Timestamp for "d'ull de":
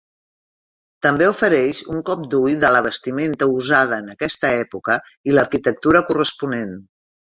2.31-2.71